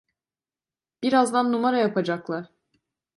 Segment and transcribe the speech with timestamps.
[1.03, 2.49] Birazdan numara yapacaklar!